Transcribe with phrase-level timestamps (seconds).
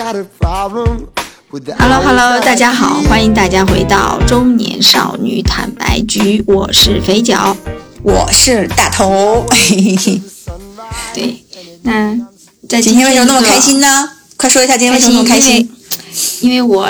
[0.00, 0.24] Hello
[1.76, 7.56] Hello，大家好，欢迎大家回到中年少女坦白局，我是肥脚，
[8.04, 9.44] 我是大头。
[11.12, 11.42] 对，
[11.82, 12.16] 那
[12.68, 14.08] 在今天为什么那么开心呢？
[14.36, 15.68] 快说一下今天为什么那么开心？
[16.42, 16.88] 因为我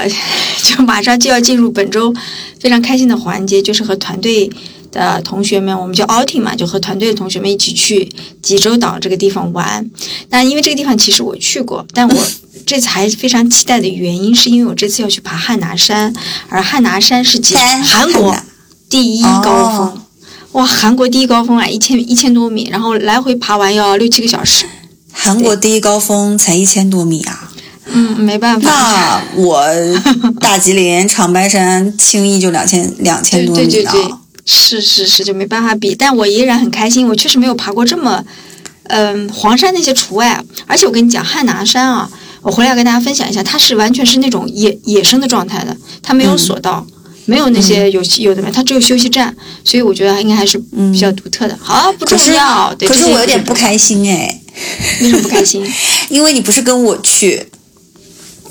[0.63, 2.15] 就马上就要进入本周
[2.61, 4.51] 非常开心的环节，就是和团队。
[4.91, 9.87] 的同学们，我们叫 outing 嘛，就和团队的同学们一起去济州岛这个地方玩。
[10.31, 12.27] 那因为这个地方其实我去过，但我
[12.69, 16.13] 这次还非常期待的原因，是因为我这次要去爬汉拿山，
[16.51, 17.41] 而汉拿山是
[17.83, 18.37] 韩国
[18.91, 20.03] 第一高峰。
[20.53, 24.67] 哇，韩国第一高峰啊，一千一千多米，然后来回爬完要六七个小时。
[25.11, 27.51] 韩国第一高峰才一千多米啊？
[27.87, 28.71] 嗯，没办法。
[28.71, 29.65] 那我
[30.39, 34.21] 大吉林长白山轻易就两千两千多米了。
[34.45, 37.09] 是是是，就没办法比，但我依然很开心。
[37.09, 38.23] 我确实没有爬过这么，
[38.85, 40.43] 嗯，黄山那些除外。
[40.67, 42.11] 而且我跟你讲，汉拿山啊，
[42.43, 46.87] 我回来要跟大家分享一下，它是完全是那种野野生的状态的，它没有索道，
[47.27, 50.59] 没有那些有有的没，它只有休息站，所以我觉得应该还是
[50.93, 51.59] 比较独特的。
[51.61, 52.75] 好，不重要。
[52.81, 54.41] 可是我有点不开心哎，
[55.01, 55.67] 为什么不开心？
[56.09, 57.47] 因为你不是跟我去。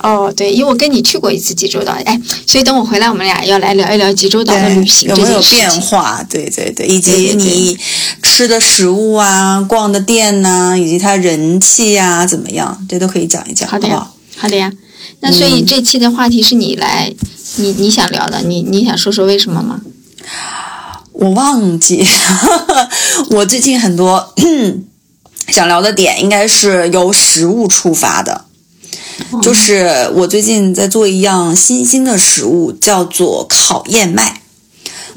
[0.04, 6.24] 哦，对，因为我跟你去过一次济州岛，哎，所以等我回来，我们俩要来聊一聊济州岛的旅行有没有变化？
[6.30, 7.78] 对对对，以及你
[8.22, 14.72] 吃的食物啊，逛的店呐，以及它人气呀怎么样，这都可以讲一讲，好的呀，好的呀。
[15.22, 17.12] 那所以这期的话题是你来，
[17.56, 19.82] 你你想聊的，你你想说说为什么吗？
[21.14, 22.06] 我忘记，
[23.32, 24.36] 我最近很多
[25.50, 28.46] 想聊的点，应该是由食物出发的。
[29.42, 34.42] 就是我最近在做一样新兴的食物，叫做烤燕麦。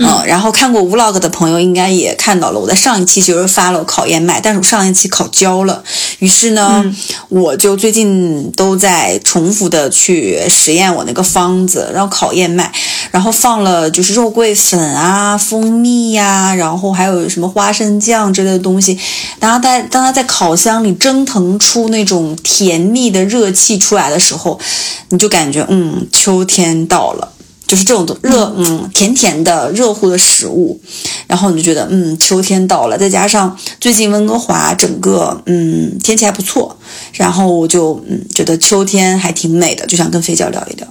[0.03, 5.85] 嗯，然后看过 vlog 的朋友应该也看到了，我在上一期就是发了烤燕麦，但是我上一期烤焦了，
[6.21, 6.83] 于是呢，
[7.29, 12.73] 我就最近都在重复的去实验我那个方子，然后烤燕麦，
[13.11, 18.99] 然后放了就是肉桂粉啊、蜂蜜呀，然后还有什么花生酱之类的东西，
[19.39, 24.59] 然后在当它在烤箱里蒸腾出那种甜蜜的热气出来的时候，
[25.11, 27.33] 你就感觉嗯，秋天到了。
[27.71, 30.81] 就是这种热，嗯，甜甜的、热乎的食物，
[31.29, 32.99] 然后你就觉得，嗯，秋天到了。
[32.99, 36.77] 再加上最近温哥华整个，嗯，天气还不错，
[37.13, 40.89] 然后我就，嗯，觉得秋天还挺美的，就想跟飞教聊一聊。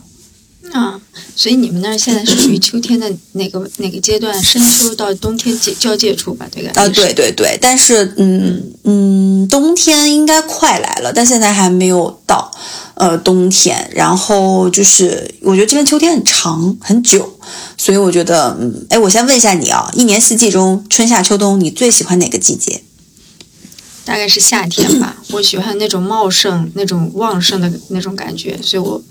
[0.72, 1.00] 啊，
[1.36, 4.42] 所以你们那儿现在是属于秋天的哪个哪个阶段？
[4.44, 6.70] 深秋到冬天交交界处吧，这个。
[6.80, 12.52] 啊，对对对，但是，嗯嗯，冬天应该快来了，但现在还没有到。
[12.96, 17.40] 呃，冬天，然后就是我觉得这边秋天很长很久，
[17.78, 22.82] 所以我觉得，嗯，哎，我先问一下你啊，一年四季中，春夏秋冬，你最喜欢哪个季节？
[24.04, 29.02] 大概是夏天吧，我喜欢那种茂盛、那种旺盛的那种感觉，所以我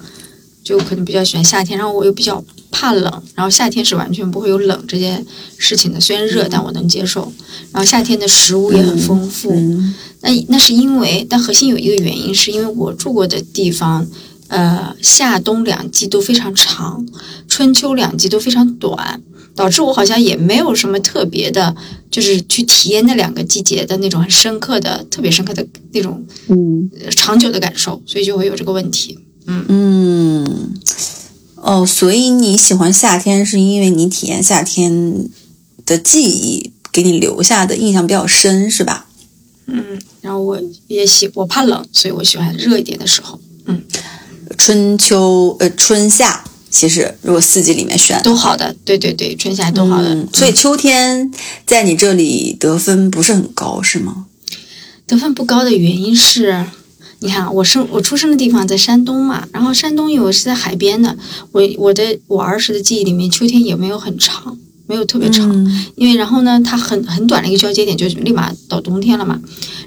[0.68, 1.78] 就可能比较喜欢夏天。
[1.78, 5.24] 然后我又比较怕冷，然后夏天是完全不会有冷这件
[5.56, 7.32] 事情的，虽然热，但我能接受。
[7.72, 9.50] 然后夏天的食物也很丰富。
[10.20, 14.06] 那那是因为，但核心有一个原因，是因为我住过的地方，
[14.48, 17.06] 呃，夏冬两季都非常长，
[17.48, 19.22] 春秋两季都非常短，
[19.54, 21.74] 导致我好像也没有什么特别的，
[22.10, 29.18] 就是去体验那两个季节的那种很深刻的、特别深刻的那种，嗯，长久的感受，所以就会有这个问题。
[29.50, 30.74] 嗯嗯，
[31.56, 35.26] 哦，所以你喜欢夏天，是因为你体验夏天
[35.86, 39.06] 的记忆给你留下的印象比较深，是吧？
[39.66, 43.40] 嗯，然后我也喜我怕冷，所以我喜欢热一点的时候。
[43.64, 43.82] 嗯，
[44.58, 50.26] 春秋呃春夏，其实如果四季里面选都好的，对对对，春夏都好的。
[50.34, 51.32] 所以秋天
[51.66, 54.26] 在你这里得分不是很高，是吗？
[55.06, 56.66] 得分不高的原因是，
[57.20, 61.16] 你看我生我出生的地方在山东嘛，然后山东因为是在海边的，
[61.52, 64.56] 我我的我儿时的记忆里面，秋天也没有很长。
[64.90, 65.46] 没有特别长，
[65.96, 69.38] 因为然后呢，它很很短的一个交接点就立马到冬天了嘛。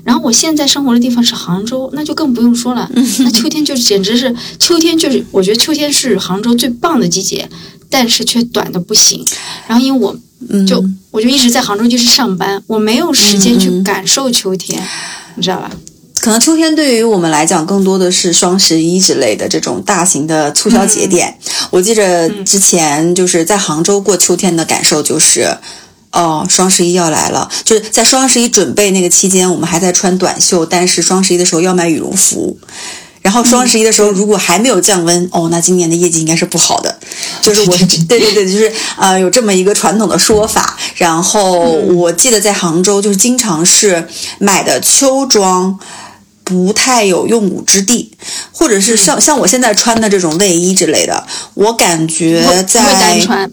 [0.04, 2.88] 然后我现在生活的地方是杭州，那就更不用说了。
[3.26, 7.50] 那秋天就简直是秋天，就是我觉得秋天是杭州最棒的季节，
[7.90, 9.26] 但是却短的不行。
[9.66, 10.16] 然后因为我
[10.68, 14.80] 就我就一直在杭州就是上班，我没有时间去感受秋天，
[15.36, 15.72] 你知道吧？
[16.22, 21.36] 可能秋天对于我们来讲，更多的是双十一之类的这种大型的促销节点。
[21.72, 25.58] 我记着之前就是在杭州过秋天的感受，就是
[26.12, 27.50] 哦，双十一要来了。
[27.66, 32.56] 就是在双十一准备那个期间，我们还在穿短袖，但是双十一的时候要买羽绒服。
[33.24, 37.00] 然后双十一的时候，如果还没有降温，哦，那今年的业绩应该是不好的。
[37.42, 37.78] 就是我，
[38.08, 40.78] 对对对，就是呃，有这么一个传统的说法。
[40.96, 44.08] 然后我记得在杭州，就是经常是
[44.38, 45.80] 买的秋装。
[46.52, 48.12] 不太有用武之地，
[48.52, 53.52] 或者是像像我现在穿的这种卫衣之类的，我感觉不会在单穿，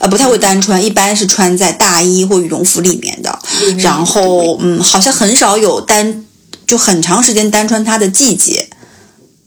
[0.00, 3.38] 呃不太会单穿，一般是穿在大衣或羽绒服里面的。
[3.78, 6.24] 然后嗯，好像很少有单
[6.66, 8.68] 就很长时间单穿它的季节。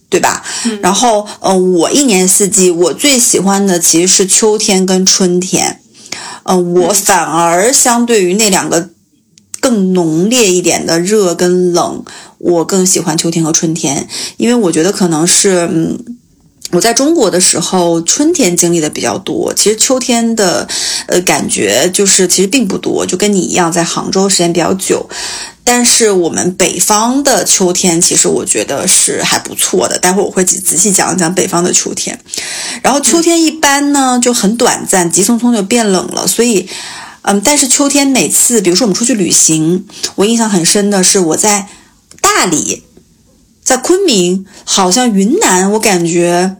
[0.09, 0.43] 对吧？
[0.83, 5.79] 然后，呃，我一年四季我最喜欢的其实是秋天跟春天，
[6.43, 8.91] 呃，我反而相对于那两个
[9.63, 12.03] 更浓烈一点的热跟冷，
[12.37, 15.97] 我更喜欢秋天和春天，因为我觉得可能是，嗯，
[16.71, 20.67] 我在中国的时候，春天经历的比较多，其实秋天的，
[21.07, 25.07] 呃，感觉就是其实并不多，就跟你一样，在杭州时间比较久。
[25.65, 29.97] 但是我们北方的秋天，其实我觉得是还不错的。
[29.97, 32.19] 待会儿我会仔仔细讲一讲北方的秋天。
[32.81, 36.27] 然后秋天一般呢就很短暂，急匆匆就变冷了。
[36.27, 36.67] 所以，
[37.23, 39.85] 嗯，但是秋天每次，比如说我们出去旅行，
[40.15, 41.67] 我印象很深的是我在
[42.21, 42.83] 大理，
[43.63, 46.57] 在昆明，好像云南，我感觉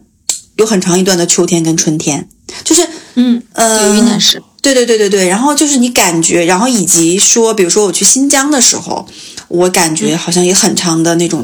[0.57, 2.27] 有很长一段的秋天跟春天，
[2.63, 4.41] 就是嗯，呃，有云南是。
[4.61, 9.05] 对对对对对，然后就是你感觉，然后以及说，比如说我去新疆的时候，
[9.49, 11.43] 我感觉好像也很长的那种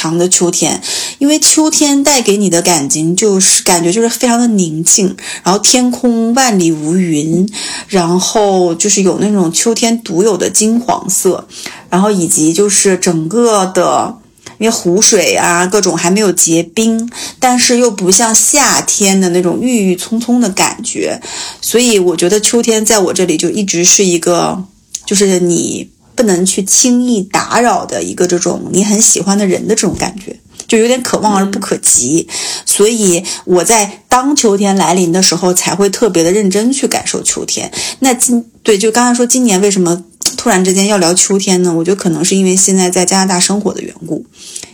[0.00, 0.80] 长的秋天，
[1.18, 7.46] 因为秋天带给你的感情就是感觉就是非常的宁静，然后天空万里无云，
[7.88, 11.46] 然后就是有那种秋天独有的金黄色，
[11.90, 14.16] 然后以及就是整个的。
[14.58, 21.18] 因为湖水啊，各种还没有结冰，但是又不像夏天的那种郁郁葱葱的感觉，
[21.62, 24.62] 所以我觉得秋天在我这里就一直是一个，
[25.06, 25.88] 就是你
[26.20, 30.38] 不能去轻易打扰的一个这种你很喜欢的人的这种感觉，
[30.68, 32.28] 就有点可望而不可及。
[32.66, 37.72] 所以我在当秋天来临的时候，才会特别的认真去感受秋天。
[38.00, 40.04] 那今对，就刚才说今年为什么？
[40.36, 44.26] 突然之间要聊秋天呢，我觉得可能是因为现在在加拿大生活的缘故，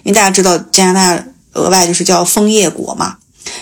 [0.03, 3.19] 因为大家知道加拿大额外就是叫枫叶国嘛。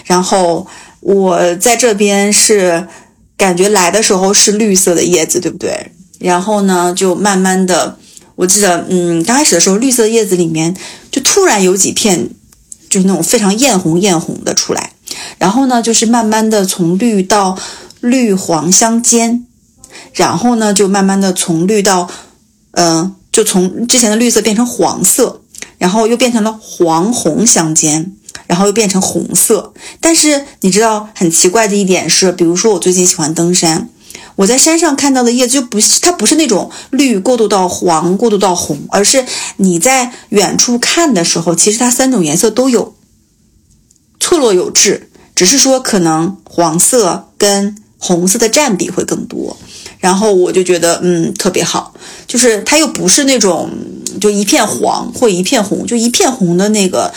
[0.07, 0.67] 然后
[1.01, 2.89] 我在这边是
[3.37, 5.93] 感觉来的时候是绿色的叶子，对不对？
[6.19, 7.99] 然后呢，就慢慢的，
[8.37, 10.77] 我记得，嗯，刚开始的时候绿色叶子里面
[11.11, 12.31] 就突然有几片
[12.89, 14.93] 就是那种非常艳红艳红的出来，
[15.39, 17.59] 然后呢，就是慢慢的从绿到
[18.01, 19.47] 绿黄相间。
[20.13, 22.09] 然后呢，就慢慢的从绿到，
[22.73, 25.41] 嗯，就从之前的绿色变成黄色，
[25.79, 28.13] 然后又变成了黄红相间，
[28.49, 29.73] 然后又变成红色。
[30.01, 33.89] 但是你知道很奇怪的一点是，比如说我最近喜欢登山，
[34.37, 39.25] 我在山上看到的叶子就不，它不是那种绿过渡到黄过渡到红，而是
[39.57, 42.95] 你在远处看的时候，其实它三种颜色都有，
[44.19, 49.57] 错落有致，只是说可能黄色跟红色的占比会更多。
[49.99, 51.95] 然后我就觉得，嗯，特别好，
[52.27, 53.71] 就是它又不是那种
[54.21, 57.11] 就一片黄或一片红，就一片红的那个，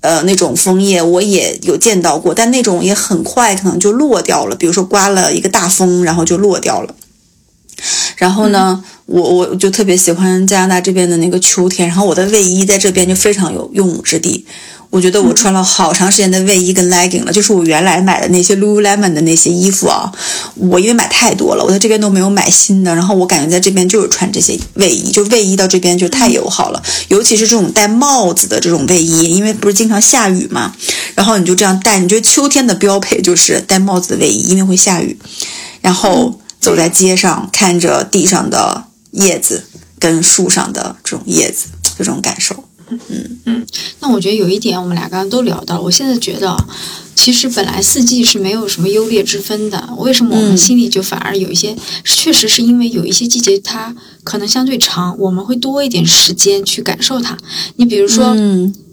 [0.00, 6.94] 呃，那种枫叶我也有见到过，但那种也很快可能就落掉了，比如说刮了一个大风，然后就落掉了。
[8.16, 14.44] 然后呢，我我就特别喜欢加拿大这边的那个秋天，然后我的卫衣在这边就非常有用武之地。
[14.90, 20.10] 我觉得我穿了好长时间的卫衣跟 legging 了，就是我原来买的那些 Lululemon 的那些衣服啊，
[20.54, 22.94] 我因为买太多了，我在这边都没有买新的。
[22.94, 30.74] 然后我感觉在这边就是穿这些卫衣，就卫衣到这边就太友好了，尤其是这种戴帽子的这种卫衣，因为不是经常下雨嘛，
[31.14, 35.18] 然后你就这样戴，你觉得秋天的标配就是戴帽子的卫衣，因为会下雨，
[35.82, 39.64] 然后走在街上看着地上的叶子
[39.98, 41.66] 跟树上的这种叶子，
[41.98, 42.64] 这种感受。
[42.90, 43.66] 嗯嗯，
[44.00, 46.56] 那我觉得有一点我们俩刚刚都聊到，我现在觉得，
[47.14, 51.76] 其实本来四季是没有什么优劣之分的，为什么我们心里就反而有一些？
[52.04, 57.36] 确实是因为有一些季节它可能相对长，我们会多一点时间去感受它。
[57.76, 58.36] 你比如说。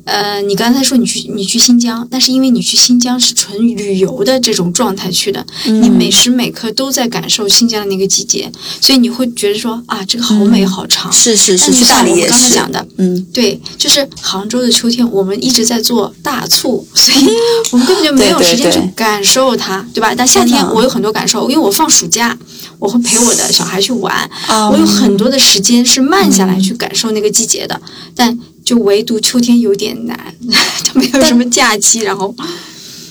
[0.06, 11.12] 呃，你刚才说你去你去新疆，那是因为你去新疆是纯旅游的这种状态去的，你每时每刻都在感受新疆的那个季节，所以你会觉得说啊，这个好美好长。
[11.12, 12.30] 是是是，去大理也是。
[12.30, 17.28] 刚才讲的，嗯，对，就是杭州的秋天，我们一直在做大促，所以
[17.72, 20.14] 我们根本就没有时间去感受它，对吧？
[20.16, 22.38] 但夏天我有很多感受，因为我放暑假，
[22.78, 24.30] 我会陪我的小孩去玩，
[24.72, 27.82] 我有很多的时间是慢下来去感受那个季节的，
[28.16, 28.38] 但。
[28.66, 30.36] 就唯独秋天有点难，
[30.84, 32.00] 就没有什么假期。
[32.00, 32.36] 然后，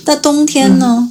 [0.04, 1.10] 那冬天呢？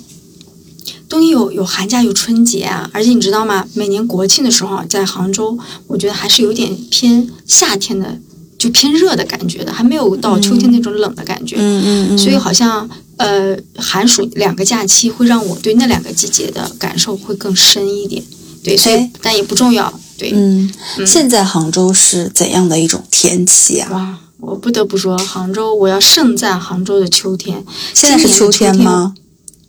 [1.10, 3.66] 冬天有有寒假有春节啊，而且你知道吗？
[3.74, 5.58] 每年国庆的时候，在杭州，
[5.88, 8.20] 我觉得还是有点偏夏天的，
[8.58, 11.56] 就偏热的感觉的，还没有到秋天那种冷的感觉。
[11.58, 12.18] 嗯嗯嗯。
[12.18, 18.24] 所以好像呃，寒暑两个假期会让我对那两个季节的感受会更深一点。
[18.64, 19.94] 对，所以但也不重要。
[20.18, 20.74] 对，嗯。
[21.06, 23.90] 现在杭州是怎样的一种天气啊？
[23.92, 24.20] 哇！
[24.46, 27.64] 我不得不说，杭州我要盛赞杭州的秋天。
[27.94, 29.16] 现在是秋天吗？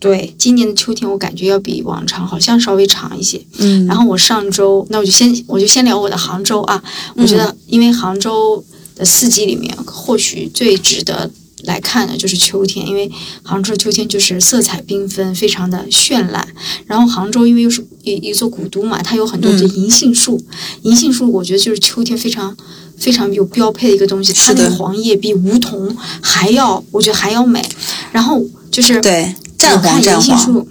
[0.00, 3.40] 对，今年的秋天我感觉要比往常好像稍微长一些。
[3.59, 6.83] 嗯，然后我上周，那我就先我就先聊我的杭州啊。
[7.14, 8.62] 我觉得，因为杭州
[8.97, 11.31] 的四季里面，或许最值得
[11.64, 13.11] 来看的就是秋天，因为
[13.42, 16.47] 杭州的秋天就是色彩缤纷，非常的绚烂。
[16.87, 20.42] 然后杭州因为又是一一座古都嘛，它有很多的银杏树，
[20.83, 22.56] 银杏树我觉得就是秋天非常
[22.97, 27.64] 非常有标配的一个东西，它那个黄叶比梧桐还要，我觉得还要美。
[28.12, 29.35] 然后就是对。
[29.73, 30.68] 我看银杏树，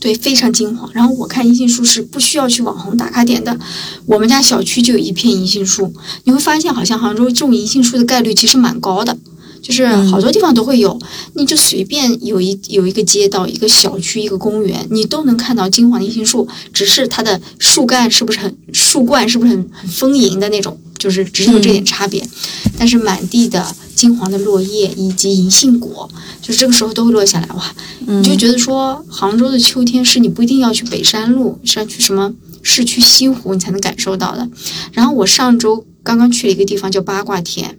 [0.00, 0.90] 对，非常金黄。
[0.94, 3.54] 然后我看银杏树是不需要去网红打卡点的，
[4.06, 5.92] 我们家小区就有一片银杏树。
[6.24, 9.14] 你会发现，好像杭州种银杏树的概率其实蛮高的，
[9.62, 10.98] 就是好多地方都会有。
[11.34, 22.26] 你就随便有一有一个街道、一个小区、一个公园，你都能看到金黄的银杏树，只是它的树干是不是很树冠是不是很很丰盈的那种，就是只有这点差别。
[22.78, 23.74] 但是满地的。
[23.98, 26.08] 金黄的落叶以及银杏果，
[26.40, 27.74] 就是这个时候都会落下来哇！
[28.06, 34.48] 你就觉得说，杭州的秋天是你不一定要去北山路，是要去什么市区西湖你才能感受到的。
[34.92, 37.76] 然后我上周刚刚去了一个地方叫八卦田，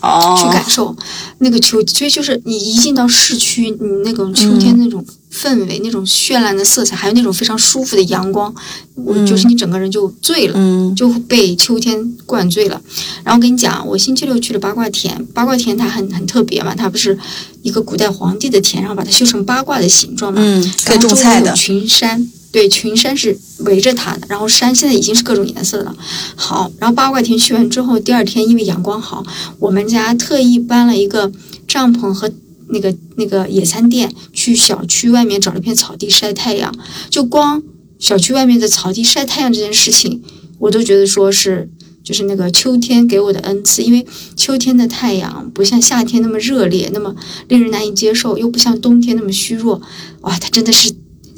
[0.00, 0.94] 哦，去感受
[1.38, 5.04] 那个秋，所以就是你一进到市区，你那种秋天那种。
[5.28, 8.54] 氛围那种绚烂的色彩，还有那种非常舒服的阳光，
[8.94, 12.80] 我就是你整个人就醉了，就被秋天灌醉了。
[13.22, 17.18] 然后跟你讲，我星期六去了八卦田，八卦田它很很特别嘛，它不是
[17.60, 20.40] 一个古代皇帝的田，然后把它修成八卦的形状嘛，
[20.86, 21.52] 可以种菜的。
[21.52, 25.94] 群山，对，群山是围着它的，然后山现在已经是各种颜色了。
[26.34, 29.22] 好，然后八卦田去完之后，第二天因为阳光好，
[29.58, 31.30] 我们家特意搬了一个
[31.68, 32.32] 帐篷和。
[32.68, 36.74] 那个那个野餐垫去小区外面找了片草地晒太阳，
[37.08, 37.62] 就光
[38.00, 40.20] 小区外面的草地晒太阳这件事情，
[40.58, 41.70] 我都觉得说是
[42.02, 47.14] 就是那个秋天给我的恩赐，因为秋天的太阳不像夏天那么热烈，那么
[47.46, 49.80] 令人难以接受，又不像冬天那么虚弱，
[50.22, 50.92] 哇，它真的是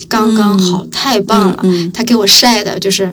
[0.06, 1.62] 刚刚好，太棒了，
[1.92, 3.12] 他给我晒的就是。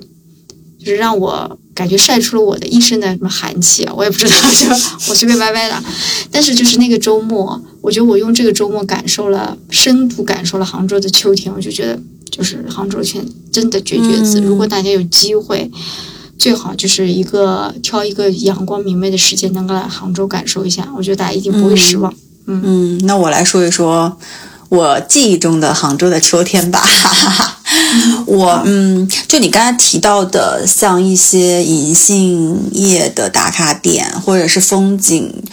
[0.78, 4.70] 就是让我感觉晒出了我的一身的什么寒气啊，我也不知道，就
[5.10, 5.84] 我随便歪歪的。
[6.30, 11.52] 但是就是那个周末，我觉得我用这个周末感受了，深度感受了杭州的秋天。
[11.52, 12.00] 我就觉得，
[12.30, 14.40] 就是杭州圈真的绝绝子。
[14.42, 15.72] 如果大家有机会，
[16.38, 20.88] 最好就是一个挑一个阳光明媚的时间，能够来杭州感受一下。
[20.96, 22.14] 我觉得大家一定不会失望。
[22.46, 24.16] 嗯嗯，那我来说一说
[24.70, 26.84] 我记忆中的杭州的秋天吧。
[28.26, 35.44] 我嗯，就你刚才提到的，像一些银杏叶的打卡点，或者是风景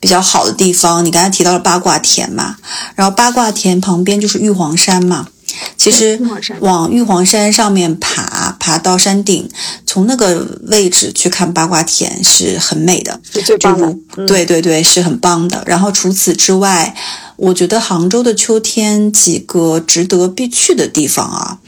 [0.00, 2.56] 比较好的地方，你刚才提到了八卦田嘛，
[2.94, 5.28] 然后八卦田旁边就是玉皇山嘛。
[5.76, 6.20] 其实
[6.60, 9.48] 往玉皇山上面爬，爬到山顶，
[9.86, 13.96] 从那个位置去看八卦田是很美的，是最棒的。
[14.26, 15.62] 对对对，是很棒的。
[15.66, 16.94] 然后除此之外，
[17.38, 21.58] 我觉得杭州的秋天几个值得必去的地方啊，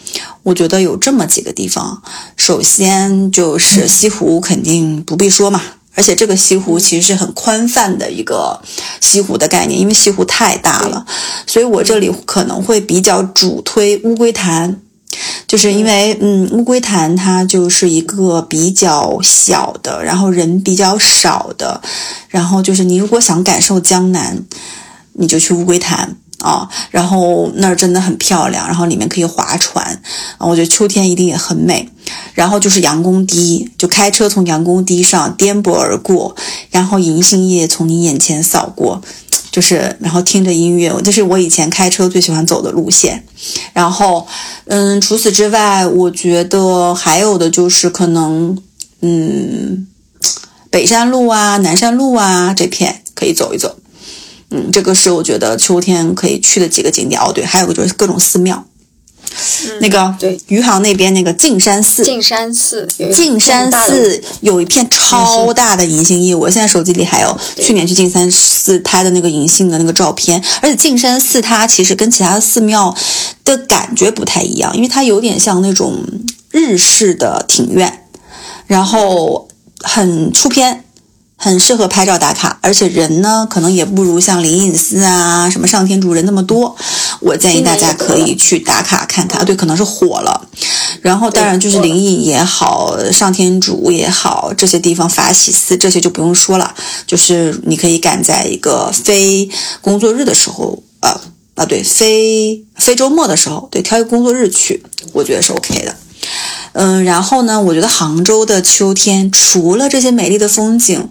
[0.43, 2.03] 我觉得有这么几个地方。
[2.37, 5.63] 首先就是西湖，肯定不必说嘛。
[5.95, 8.61] 而且这个西湖其实是很宽泛的一个
[9.01, 11.07] 西湖的概念，因为西湖太大了，
[11.47, 14.81] 所以我这里可能会比较主推乌龟潭，
[15.47, 21.81] 就是因为嗯，乌龟潭它就是一个比较小的，然后人比较少的，
[22.29, 24.43] 然后就是你如果想感受江南，
[25.15, 26.17] 你就去乌龟潭。
[26.41, 30.01] 啊，然后那儿真的很漂亮，然后里面可以划船，
[30.39, 31.87] 啊，我觉得秋天一定也很美。
[32.33, 36.35] 然后就是杨公堤，就开车从杨公堤上颠簸而过，
[36.71, 39.03] 然后银杏叶从你眼前扫过，
[39.51, 43.23] 就是然后听着音乐，这是我以前开车最喜欢走的路线。
[43.75, 44.27] 然后，
[44.65, 48.57] 嗯，除此之外，我觉得还有的就是可能，
[49.03, 49.87] 嗯，
[50.71, 53.77] 北山路啊、南山路啊这片可以走一走。
[54.51, 57.33] 嗯，这个是我觉得秋天可以去的几个景点哦。
[57.33, 58.65] 对，还有个就是各种寺庙，
[59.81, 70.43] 那个对余杭那边那个径山寺，径山寺，径山寺有一片超大的银杏叶，我现在手机里还有去年去径山寺拍的那个银杏的那个照片。
[70.61, 72.93] 而且径山寺它其实跟其他的寺庙
[73.45, 76.05] 的感觉不太一样，因为它有点像那种
[76.51, 78.07] 日式的庭院，
[78.67, 79.47] 然后
[79.79, 80.85] 很出片。
[81.43, 86.77] 很适合拍照打卡，而且人呢，可能也不如像灵隐寺啊、什么上天竺人那么多。
[87.21, 89.43] 我建议大家可以去打卡看看。
[89.47, 90.47] 对，可能是火了。
[91.01, 96.75] 然后当然就是灵隐也好，上天竺也好，这些地方法喜寺这些就不用说了。
[97.07, 99.49] 就是你可以赶在一个非
[99.81, 101.19] 工作日的时候，呃
[101.55, 104.83] 啊对，非非周末的时候，对，挑一个工作日去，
[105.15, 105.97] 我觉得是 OK 的。
[106.73, 111.09] 嗯，然后呢，我觉得杭州的秋天除了这些美丽的风景，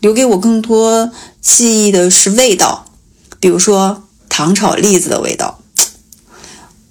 [0.00, 1.10] 留给我更多
[1.40, 2.86] 记忆的是味道，
[3.40, 5.60] 比如说糖炒栗子的味道，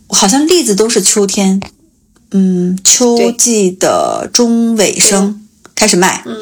[0.09, 1.61] 好像栗子都是秋天，
[2.31, 6.35] 嗯，秋季的中尾声开始卖，嗯。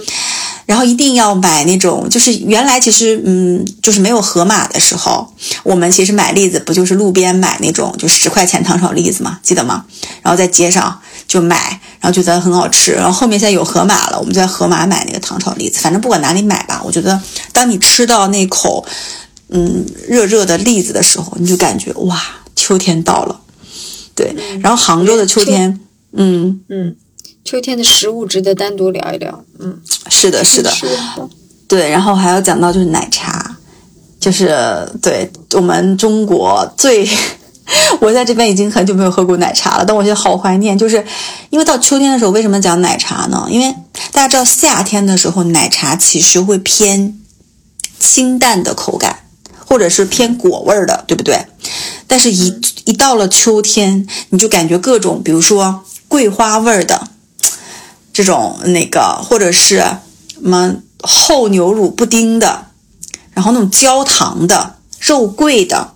[0.68, 5.34] 然后一定要买那种，就是原来其实，嗯，就是没有盒马的时候，
[5.64, 9.86] 我们其实买栗子不就是路边买那种，就十块钱糖炒栗子嘛，记得吗？
[10.22, 12.92] 然后在街上就买，然后觉得很好吃。
[12.92, 15.80] 然后后面现在有盒马了，我们就在盒马买那个糖炒栗子。
[15.80, 17.20] 反正不管哪里买吧，我觉得
[17.54, 18.86] 当你吃到那口，
[19.48, 22.22] 嗯，热热的栗子的时候，你就感觉哇，
[22.58, 23.40] 秋天到了。
[24.14, 25.80] 对，然后杭州的秋天，
[26.12, 26.96] 嗯嗯。
[27.48, 30.70] 秋天的食物值得单独聊一聊，嗯，是的，是的，
[31.66, 33.56] 对，然后还要讲到就是奶茶，
[34.20, 34.54] 就是
[35.02, 37.08] 对我们中国最，
[38.02, 41.06] 我在这边已经很久没有喝过奶茶了，但我觉得好怀念，就是
[41.50, 43.48] 因为到秋天的时候，为什么讲奶茶呢？
[43.50, 43.74] 因为
[44.12, 47.18] 大家知道夏天的时候奶茶其实会偏
[47.98, 49.20] 清淡的口感，
[49.66, 51.46] 或者是偏果味儿的，对不对？
[52.08, 57.08] 但是一一到了秋天，你就感觉各种，比如说桂花味儿的。
[58.18, 60.02] 这种那个，或者是什
[60.42, 62.66] 么厚牛乳布丁的，
[63.32, 65.92] 然后那种焦糖的、肉桂的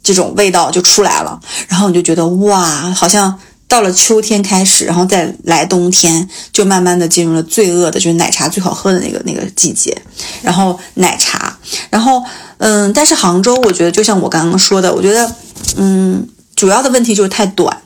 [0.00, 10.00] 这种味道就出来了，然后你就觉得哇，好像到了秋天开始，然后再来冬天，就慢慢的进入了罪恶的，就是奶茶最好喝的那个那个季节。
[10.42, 11.58] 然后奶茶，
[11.90, 12.22] 然后
[12.58, 15.34] 嗯，但是杭州，我觉得就像我刚刚说的，我觉得
[15.74, 17.76] 嗯，主要的问题就是太短。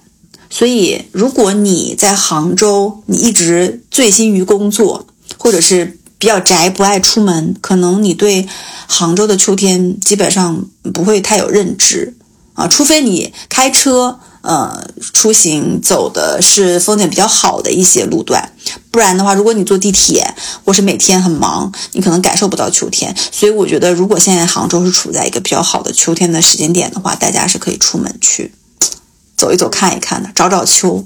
[0.50, 5.06] 所以，如果你在杭州，你一直醉心于工作，
[5.38, 8.48] 或者是比较宅，不爱出门，可能你对
[8.88, 12.14] 杭州的秋天基本上不会太有认知
[12.54, 12.66] 啊。
[12.66, 18.52] 除非你开车，呃，出行走的是风景比较好的一些路段，
[18.90, 23.14] 不然的话，如果你坐地铁或是每天很忙，你可能感受不到秋天。
[23.30, 28.52] 所以，我觉得如果现在杭州是处在一个比较好的秋天的时间点的话，大家是可以出门去。
[29.40, 31.02] 走一走，看一看的，找找秋。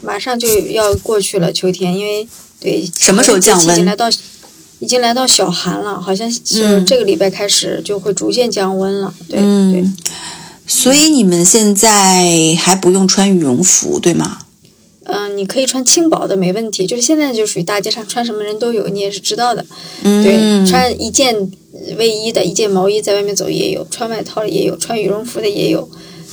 [0.00, 2.26] 马上就要过去了，秋天，因为
[2.58, 3.76] 对什么时候降温？
[3.76, 4.10] 已经来到，
[4.80, 9.14] 已经来到小寒了，好像是这个礼拜开始就会逐渐降温了。
[9.28, 9.84] 对对。
[10.66, 14.38] 所以你们现在还不用穿羽绒服，对吗？
[15.04, 16.86] 嗯，你可以穿轻薄的，没问题。
[16.86, 19.64] 就是现在就属于大街上穿什么人都有，你也是知道的。
[20.02, 20.22] 嗯。
[20.22, 21.34] 对，穿一件
[21.96, 25.88] 卫衣的，一件毛衣在外面走也有，穿外套的也有，穿羽绒服的也有。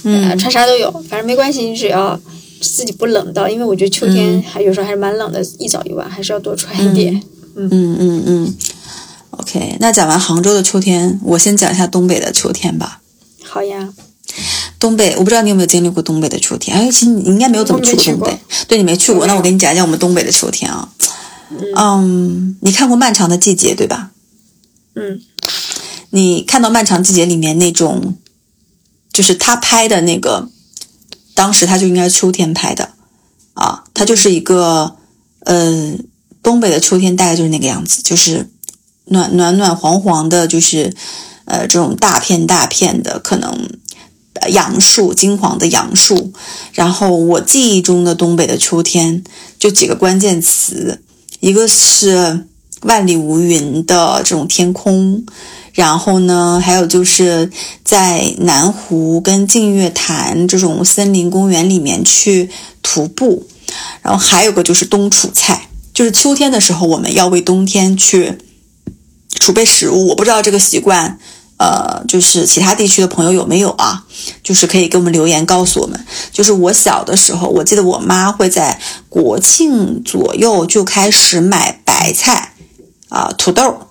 [0.07, 2.19] 嗯，穿啥都有，反正没关系，你只要
[2.61, 7.19] 自己不冷到，因为我觉得秋天还有时候还是蛮冷的，一早一晚还是要多穿一点。
[7.55, 8.53] 嗯嗯嗯嗯。
[9.31, 13.01] OK，那讲完杭州的秋天，我先讲一下东北的秋天吧。
[13.43, 13.91] 好呀。
[14.79, 16.77] 东北，我不知道你有没有经历过东北的秋天？
[16.77, 18.39] 哎，其实你应该没有怎么去过东北。
[18.67, 20.87] 对你没去过，那我给你讲讲我们东北的秋天啊。
[21.79, 22.55] 嗯。
[22.61, 24.11] 你看过《漫长的季节》对吧？
[24.93, 25.19] 嗯。
[26.11, 28.15] 你看到《漫长季节》里面那种。
[29.15, 30.49] 就是他拍的那个，
[31.33, 32.89] 当时他就应该秋天拍的，
[33.53, 34.97] 啊，他就是一个，
[35.45, 35.93] 呃，
[36.43, 38.49] 东北的秋天大概就是那个样子，就是
[39.05, 40.93] 暖暖暖黄黄的，就是，
[41.45, 43.69] 呃，这种大片大片的，可能
[44.49, 46.33] 杨树金黄的杨树。
[46.73, 49.23] 然后我记忆中的东北的秋天
[49.57, 51.01] 就几个关键词，
[51.39, 52.45] 一个是
[52.81, 55.25] 万里无云的这种天空。
[55.75, 57.51] 然后呢，还有就是
[57.83, 62.49] 在南湖跟净月潭这种森林公园里面去
[62.81, 63.45] 徒步，
[64.01, 68.37] 然后还有个就是冬储菜，就是秋天的时候我们要为冬天去
[69.37, 70.07] 储备食物。
[70.07, 71.19] 我不知道这个习惯，
[71.57, 74.05] 呃，就是其他地区的朋友有没有啊？
[74.41, 76.05] 就是可以给我们留言告诉我们。
[76.31, 82.53] 就是我小的时候，我记得我妈会在国庆左右就开始买白菜
[83.09, 83.89] 啊、土豆、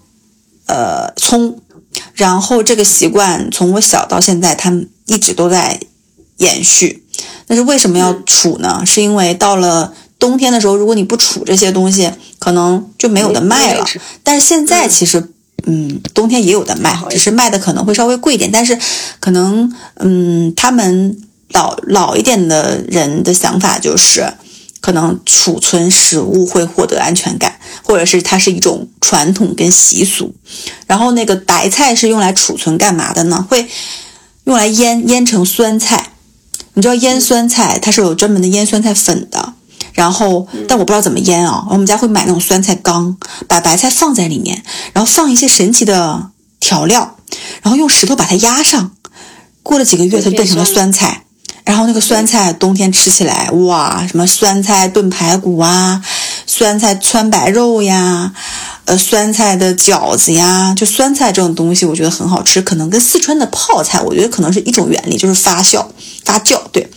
[0.65, 1.61] 呃、葱。
[2.15, 5.81] 然后这个习惯从我小到现在，他们一直都在
[6.37, 7.05] 延续。
[7.47, 8.83] 但是为什么要储呢？
[8.87, 13.85] 是因为到了冬天的时候，如果你不储这些东西，可能就没有的卖了。
[14.23, 15.29] 但是现在其实，
[15.67, 18.51] 嗯，冬天也有的卖，只是卖的可能会稍微贵一点。
[18.51, 18.79] 但是
[19.21, 21.19] 可能，嗯，他们
[21.51, 24.35] 老老一点的人的想法就是。
[24.85, 30.35] 可能储存食物会获得安全感，或者是它是一种传统跟习俗。
[30.87, 33.47] 然后那个白菜是用来储存干嘛的呢？
[33.49, 33.67] 会
[34.45, 36.11] 用来腌，腌成酸菜。
[36.75, 39.55] 你知道腌酸菜，它是有专门的腌酸菜粉的。
[39.95, 41.67] 然后，但我不知道怎么腌啊。
[41.71, 43.17] 我们家会买那种酸菜缸，
[43.49, 46.29] 把白菜放在里面，然后放一些神奇的
[46.61, 47.17] 调料，
[47.63, 48.91] 然后用石头把它压上。
[49.63, 51.24] 过了几个月，它就变成了酸菜。
[51.65, 56.05] 然后那个酸菜冬天吃起来，哇，什么酸菜炖排骨啊，
[56.47, 58.33] 酸菜川白肉呀，
[58.85, 62.61] 呃，酸菜的饺子呀，就酸菜这种东西，我觉得很好吃。
[62.61, 65.87] 可能跟四川的泡菜，我觉得可能是一种原理，就是发酵
[66.25, 66.61] 发酵。
[66.71, 66.91] 对。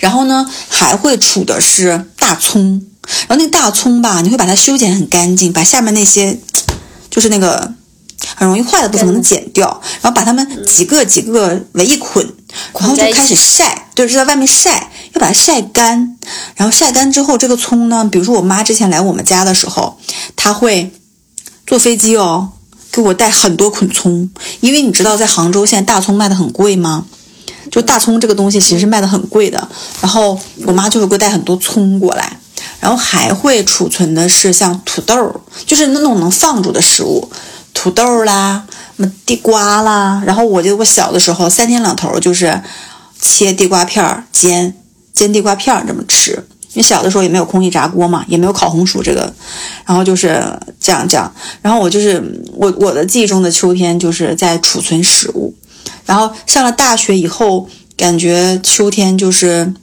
[0.00, 2.82] 然后呢，还会储的是大葱。
[3.28, 6.38] 然后那个大葱吧，你会把它修剪很干净，把下面那些
[7.10, 7.70] 就是那个
[8.34, 9.68] 很容易坏的部分能剪掉，
[10.00, 12.26] 然后把它们几个几个为一捆，
[12.78, 16.16] 然后就开始晒，就是在外面晒，要把它晒干。
[16.56, 19.98] 然后晒干之后，这个葱呢，比如说我妈之前来我们家的时候，
[20.36, 20.92] 她会
[21.66, 22.50] 坐飞机哦，
[22.90, 27.06] 给我带很多捆葱，因为你知道在杭州现在大葱卖的很贵吗？
[27.70, 29.68] 就大葱这个东西其实是卖的很贵的，
[30.00, 32.38] 然后我妈就会给我带很多葱过来。
[32.78, 37.30] 然后还会储存的是像土豆，就是那种能放住的食物，
[37.72, 38.64] 土豆啦，
[38.96, 40.22] 什么地瓜啦。
[40.26, 42.60] 然后我记得我小的时候，三天两头就是
[43.20, 44.74] 切地瓜片儿煎，
[45.12, 46.32] 煎地瓜片儿这么吃。
[46.74, 49.32] 因为小的时候也没有空气炸锅嘛，也没有烤红薯这个，
[49.84, 50.42] 然后就是
[50.80, 51.30] 这样这样。
[51.60, 52.22] 然后我就是
[52.54, 55.54] 我我的记忆中的秋天就是在储存食物。
[56.06, 59.74] 然后上了大学以后，感觉秋天就是。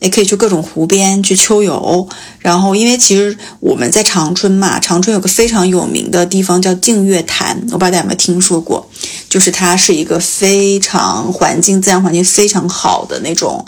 [0.00, 2.08] 也可以去各种湖边去秋游，
[2.38, 8.87] 然后因为其实我们在长春嘛，长春有个非常有名的地方叫净月潭，我不知道大家有没有听说过，
[9.28, 13.64] 就是它是一个非常环境自然环境非常好的那种，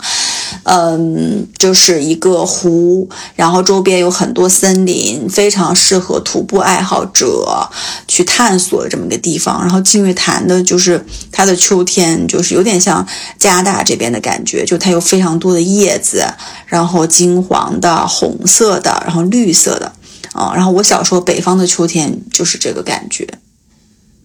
[0.63, 7.69] 嗯，就是一个湖，然后周边有很多森林，非常适合徒步爱好者
[8.07, 9.61] 去探索这么个地方。
[9.61, 13.05] 然后净月潭的就是它的秋天就是有点像
[13.37, 16.25] 加拿大这边的感觉，就它有非常多的叶子。
[16.65, 19.91] 然后金黄的、红色的，然后绿色的，
[20.31, 23.27] 啊，然后我小时候北方的秋天就是这个感觉。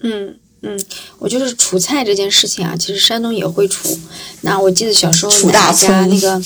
[0.01, 0.79] 嗯嗯，
[1.19, 3.99] 我就是除菜这件事情啊，其实山东也会除。
[4.40, 6.42] 那我记得小时候奶奶家那个，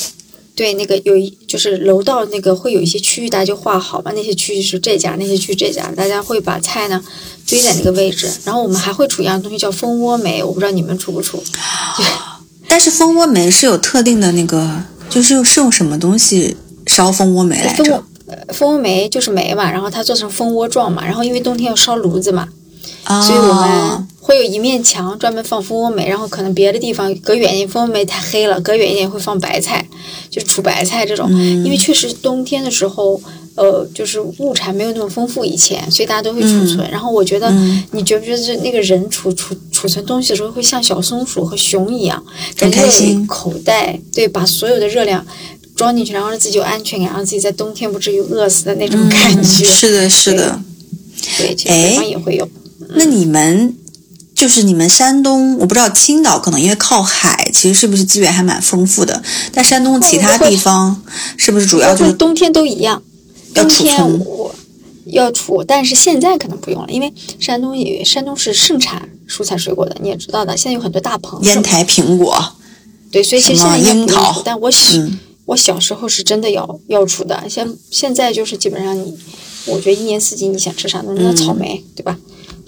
[0.55, 7.03] 对，那个有一就是楼道那个会有一些区域，大家就画好吧，那些区域是这家，那些区这家，大家会把菜呢
[7.47, 8.31] 堆在那个位置。
[8.45, 11.43] 然后我们还会除一样东西叫蜂窝煤，我不知道你们除不除。
[12.69, 14.83] 但是蜂窝煤是有特定的那个。
[15.11, 18.05] 就是是用什么东西烧蜂窝煤来着？
[18.51, 22.49] 蜂窝煤就是煤嘛，然后它做成蜂窝状嘛，然后因为冬天要烧炉子嘛，
[23.07, 29.87] 所以我们会有一面墙专门放蜂窝煤，然后可能别的地方隔远一点，蜂窝煤太黑了，隔远一点会放白菜，
[30.31, 31.31] 就是储白菜这种，
[31.65, 33.21] 因为确实冬天的时候。
[33.57, 36.89] 呃，就是物产没有那么丰富以前，所以大家都会储存。
[36.91, 37.53] 然后我觉得，
[37.91, 42.25] 你觉不觉得那个人储储储存东西的时候，会像小松鼠和熊一样，
[42.59, 43.27] 很开心。
[43.27, 45.27] 口袋对，把所有的热量
[45.77, 49.65] 装进去，然后让自己有安全感，让自己在冬天不至于饿死的那种感觉。
[49.65, 50.59] 是的，是的。
[51.37, 52.49] 对，其实北方也会有。
[52.97, 53.77] 那你们
[54.35, 59.23] 就是你们山东，我不知道青岛可能因为靠海，其实是不是资源还蛮丰富的？
[59.53, 61.03] 但山东其他地方
[61.37, 63.03] 是不是主要就是冬天都一样？
[63.53, 64.55] 冬天我
[65.07, 70.57] 要储，但是现在可能不用了，因为山东也山东是盛产蔬菜水果的，你也知道的。
[70.57, 72.55] 现在有很多大棚，烟台苹果，
[73.11, 74.41] 对，所以其实现在樱桃。
[74.45, 74.97] 但我小
[75.47, 79.19] 我小时候是真的要要储的，现现在就是基本上你，
[79.67, 82.17] 我觉得一年四季你想吃啥都能，草莓对吧？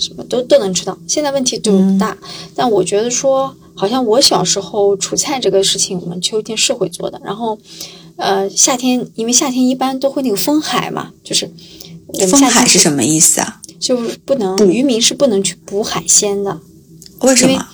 [0.02, 0.98] 什么都都能吃到。
[1.06, 2.18] 现在问题就不大，
[2.54, 7.58] 但我觉得说，好像我小时候储菜这个事情，我们秋天是会做的，然后。
[8.16, 11.50] 呃，夏天因为夏天一般都会那个封海嘛，就是
[12.30, 13.60] 封海是什么意思啊？
[13.80, 16.60] 就是不能渔民是不能去捕海鲜的，
[17.20, 17.66] 为什么？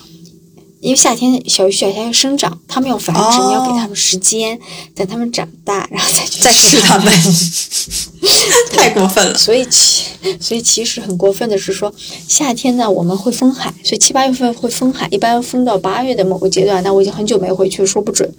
[0.81, 4.57] 因为夏天小鱼小虾要生长，它们要繁殖，你要给它们时间，
[4.95, 7.13] 等它们长大，然后再去再吃它们。
[8.71, 9.37] 太过分了。
[9.37, 10.05] 所以其
[10.39, 11.93] 所以其实很过分的是说，
[12.27, 16.81] 夏天呢我们会封海，所以七八月份会封海，一般封到八月的某个阶段。
[16.81, 18.29] 那我已经很久没回去，说不准。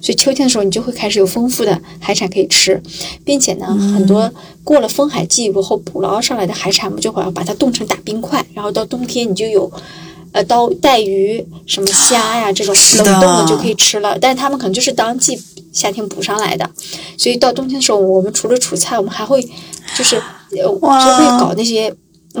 [0.00, 2.82] 所以秋天的时候，你就会开始有丰富的海产可以吃，
[3.24, 4.32] 并且呢，很多
[4.64, 9.70] 过了封海季以后捕捞上来的海产，我们就会把它冻成大冰块，然后到冬天你就有。
[10.32, 14.18] 呃，刀带鱼、什么虾呀，这种冷冻的就可以吃了。
[14.20, 15.40] 但是他们可能就是当季
[15.72, 16.68] 夏天补上来的，
[17.16, 19.42] 所以到冬天的时候，我们除了储菜，我们还会
[19.96, 21.94] 就是呃，就会搞那些，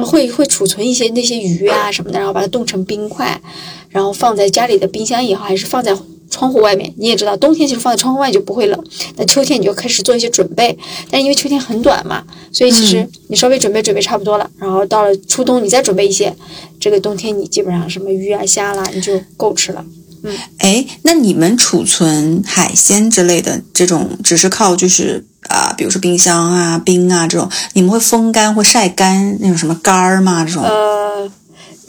[0.04, 3.40] 会会储存一些那些鱼啊什么的，然后把它冻成冰块，
[3.88, 5.96] 然后放在家里的冰箱也好，还是放在。
[6.30, 8.84] 窗户外面，你也知道，冬天其实放在窗户外就不会冷。
[9.16, 10.78] 那秋天你就开始做一些准备，
[11.10, 16.34] 但因为秋天很短嘛，所以其实你稍微准备准备差不多了，然后到了初冬你再准备一些，
[16.78, 19.84] 这个冬天你基本上什么鱼啊虾啦你就够吃了。
[20.22, 30.44] 嗯，哎，那你们储存海鲜之类的这种，只是靠就是啊，比如说冰箱啊冰啊这种，你们会风干或晒干那种什么干儿吗？
[30.44, 30.62] 这种？
[30.62, 31.30] 呃。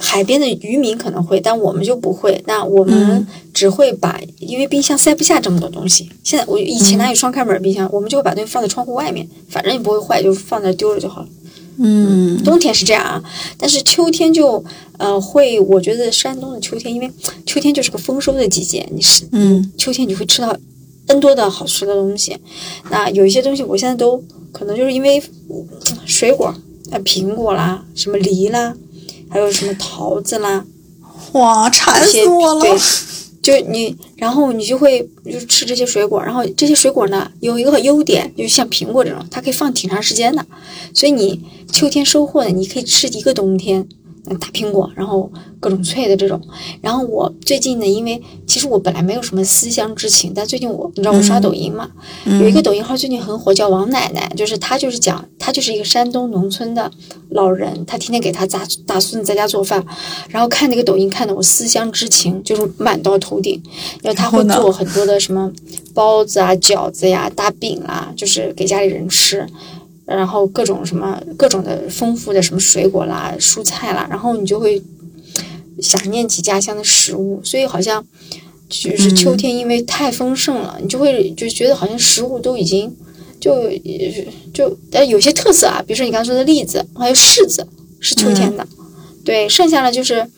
[0.01, 2.41] 海边的渔民可能会，但我们就不会。
[2.47, 6.09] 那我们嗯只会把，因为冰箱塞不下这么多东西。
[6.23, 11.27] 现在我以前哪有双开门冰箱，我们就会把东西放在窗户外面，反正也不会坏，就放那丢了就好了。
[11.83, 13.23] 嗯冬天是这样啊，
[13.57, 14.63] 但是秋天就
[14.97, 17.09] 呃会，我觉得山东的秋天，因为
[17.45, 20.55] 秋天就是个丰收的季节，你是嗯秋天你会吃到
[21.07, 22.37] N 多的好吃的东西。
[22.89, 25.17] 那有一些东西我现在都可能就是因为
[25.49, 25.65] 嗯
[26.05, 26.53] 水果，
[26.91, 28.75] 呃苹果啦，什么梨啦，
[29.31, 30.65] 还有什么桃子啦，
[31.31, 32.77] 哇，馋死我了对。，
[33.41, 40.45] 就你，然后你就会就吃这些水果，然后这些水果呢有一个优点，就像苹果这种，它可以放挺长时间的，
[40.93, 41.41] 所以你
[41.71, 43.87] 秋天收获的，你可以吃一个冬天。
[44.29, 46.39] 嗯大苹果，然后各种脆的这种，
[46.79, 51.89] 然后我最近呢，因为其实我本来没有什么思乡之情，但最近我你知道我刷抖音嘛，
[52.25, 56.91] 有一个抖音号最近很火，叫王奶奶，就是她就是讲她就是一个山东农村的
[57.29, 59.83] 老人，她天天给她大大孙子在家做饭，
[60.29, 63.61] 然后看那个抖音看的我思乡之情就是满到头顶，
[64.03, 65.51] 然后她会做很多的什么
[65.95, 69.47] 包子啊、饺子呀、大饼啦，就是给家里人吃。
[70.15, 74.81] 然后各种什么各种的丰富的什么水果啦、蔬菜啦，然后你就会
[75.79, 78.05] 想念起家乡的食物，所以好像
[78.69, 82.95] 就是秋天因为太丰盛了，你就会就觉得好像食物都已经
[83.39, 83.69] 就
[84.53, 87.67] 就呃有些特色啊，比如说你刚刚说的栗子，还有柿子
[87.99, 88.67] 是秋天的，
[89.25, 90.29] 对，剩下的就是。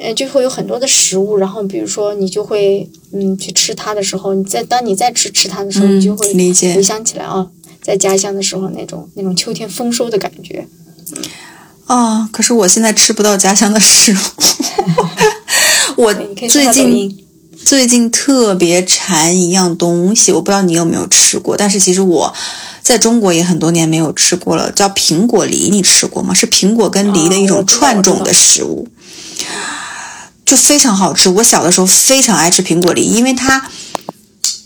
[0.00, 7.50] 呃，就会有很多的食物，然后比如说你就会，嗯，去吃它的时候，你在当你再吃吃它的时候，你就会回想起来啊，
[7.88, 10.68] 在家乡的时候那种那种秋天丰收的感觉。
[11.86, 12.28] 啊！
[12.30, 14.18] 可是我现在吃不到家乡的食物。
[15.96, 16.14] 我
[16.50, 17.24] 最近。
[17.64, 22.32] 最近特别馋一样东西，我不知道你有没有吃过，但是其实我
[22.82, 26.32] 在中国也很多年没有吃过了，叫苹果梨，你吃过吗？
[26.32, 28.88] 是苹果跟梨的一种串种的食物，
[30.46, 31.28] 就非常好吃。
[31.28, 33.68] 我小的时候非常爱吃苹果梨，因为它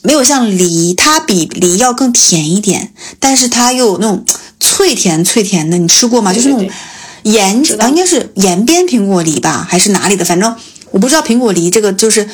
[0.03, 4.25] 没有像梨，它比梨要更甜一点，但是它又有那种
[4.61, 6.33] 脆甜脆甜的，你吃过吗？
[6.33, 10.25] 就是那种对盐知道啊，应该是延边苹果梨吧，还是哪里的？
[10.25, 10.55] 反正
[10.91, 12.29] 我不知道苹果梨这个就是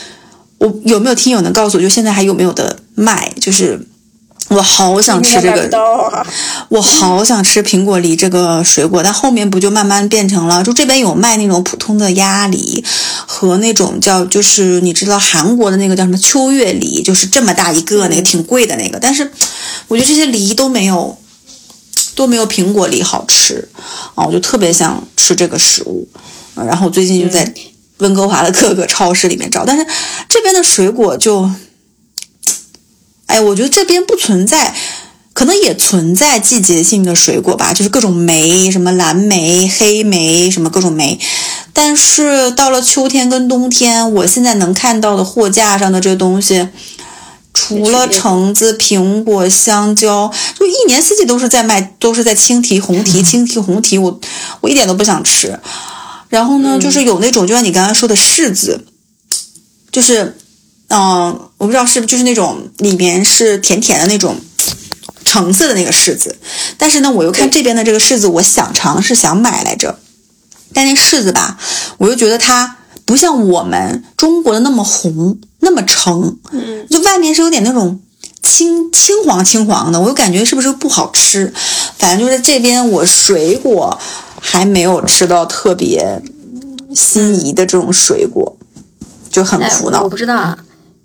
[0.58, 3.32] 我有没有听友能告诉我，就现在还有没有的卖？
[3.40, 3.86] 就是
[4.48, 5.78] 我好想吃这个，
[6.10, 6.26] 啊。
[6.68, 12.84] 我好想吃苹果梨这个水果，但后面不就慢慢变成了，就这边有卖那种普通的鸭梨
[13.26, 19.30] 和那种叫就是你知道韩国的那个叫什么秋月梨，就是这么大一个那个挺贵的那个，但是
[19.88, 21.16] 我觉得这些梨都没有。
[22.14, 23.68] 都没有苹果梨好吃。
[24.16, 24.26] 啊！
[24.26, 26.08] 我就特别想吃这个食物，
[26.56, 27.54] 呃然后我最近就在
[27.98, 29.86] 温哥华的各个超市里面找，但是
[30.28, 31.48] 这边的水果就，
[33.28, 34.74] 哎，我觉得这边不存在，
[35.32, 41.20] 可能也存在季节性的水果吧，就是各种梅，什么蓝莓、黑莓，什么各种梅。
[41.72, 46.68] 但是到了秋天跟冬天，我现在能看到的货架上的这东西，
[47.54, 54.20] 除了橙子、苹果、香蕉，就一年四季都是在卖，都是在青提、红提、青提、红提，我
[54.60, 55.60] 我一点都不想吃。
[56.28, 58.84] 然后呢，就是有那种，就像你刚刚说的柿子，
[59.92, 60.36] 就是，
[60.88, 64.36] 嗯、我不知道是不是就是那种里面是甜甜的那种
[65.24, 66.36] 橙色的那个柿子，
[66.78, 69.98] 但是呢，我又看这边的这个柿子，我想尝试想买来着，
[70.72, 71.58] 但那柿子吧，
[71.98, 78.00] 我又觉得它不像我们中国的那么红，那么橙，嗯，就外面是有点那种
[78.42, 81.52] 青青黄青黄的，我又感觉是不是不好吃？
[81.98, 83.98] 反正就是这边我水果
[84.40, 86.22] 还没有吃到特别
[86.94, 88.56] 心仪的这种水果，
[89.30, 90.08] 就很哎，苦恼我。
[90.08, 90.56] 不知道啊，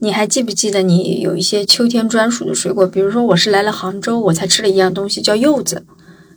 [0.03, 2.85] 你还记不记得你有一些秋天专属的水果？
[2.85, 5.85] 比如说，我是来了杭州，我才吃了一样东西叫柚子，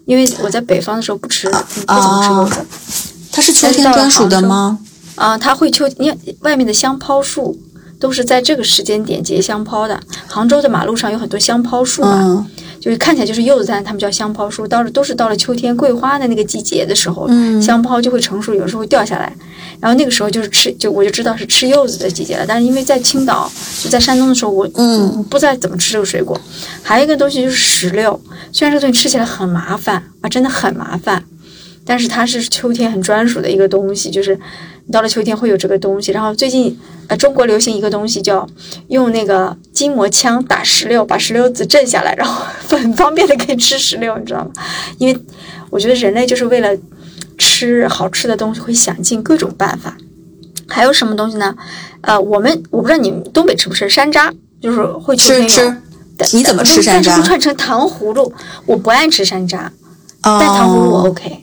[0.04, 2.64] 因为我在北方的时候不吃，不怎么吃柚子。
[3.32, 4.78] 它是秋天专属的吗？
[5.16, 7.58] 啊，它会秋，你看外面的香抛树
[7.98, 10.00] 都是在这个时间点结香抛的。
[10.28, 12.46] 杭州的马路上有很多香抛树嘛，嗯
[12.86, 14.64] 就是看起来就是柚子，但他们叫香泡树。
[14.64, 19.32] 到了都是到了秋天桂花的那个季节的时候，嗯香泡就会成熟，有时候会掉下来。
[19.80, 22.44] 然后那个时候就是吃，就我就知道是吃柚子的季节了。
[22.46, 23.50] 但是因为在青岛，
[23.82, 26.40] 就在山东的时候，我嗯不知道怎么吃这个水果。
[26.80, 28.20] 还有一个东西就是石榴，
[28.52, 31.24] 虽然这个东西吃起来很麻烦啊，真的很麻烦，
[31.84, 34.40] 但是它是秋天很专属的一个东西，就是你
[34.92, 36.12] 到了秋天会有这个东西。
[36.12, 38.48] 然后最近呃，中国流行一个东西叫
[38.88, 44.50] 用那个筋膜枪打石榴，把石榴籽震下来，然后 很方便的可以吃石榴，你知道吗？
[44.98, 45.20] 因为
[45.70, 46.76] 我觉得人类就是为了
[47.38, 49.96] 吃好吃的东西，会想尽各种办法。
[50.68, 51.54] 还有什么东西呢？
[52.00, 55.76] 呃，我们我不知道你们东北吃不吃山楂，就是会吃吃。
[56.18, 58.32] 但你怎么但吃山楂但是会串成糖葫芦，
[58.64, 59.68] 我不爱吃山楂，
[60.38, 61.42] 但糖葫芦我哦，OK。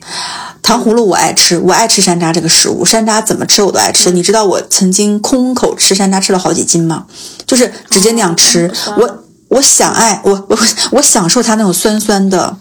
[0.62, 4.12] 糖葫芦我爱吃，我爱吃山楂这个食物，山楂怎么吃我都爱吃。
[4.12, 7.06] 你知道我曾经空口吃山楂吃了好几斤吗？
[7.46, 8.72] 就是直接那样吃。
[8.98, 10.58] 我我想爱我我
[10.91, 12.58] 我享受它那种酸酸的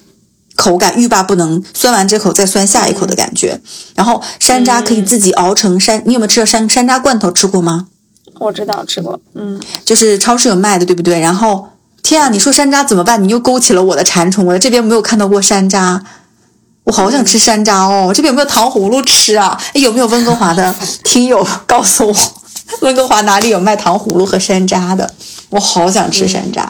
[0.56, 1.62] 口感，欲罢不能。
[1.72, 3.60] 酸完这口再酸下一口的感觉。
[3.94, 7.30] 然后山楂可以自己熬成山，你有没有吃过山山楂罐头？
[7.30, 7.86] 吃过吗？
[8.38, 11.20] 我知道吃过，嗯，就是超市有卖的，对不对？
[11.20, 11.68] 然后
[12.02, 13.22] 天啊，你说山楂怎么办？
[13.22, 14.44] 你又勾起了我的馋虫。
[14.44, 16.00] 我在这边没有看到过山楂。
[16.84, 18.12] 我好想吃山楂哦！
[18.12, 19.56] 这边有没有糖葫芦吃啊？
[19.74, 22.14] 有没有温哥华的 听友告诉我，
[22.80, 25.08] 温哥华哪里有卖糖葫芦和山楂的？
[25.50, 26.66] 我好想吃山楂！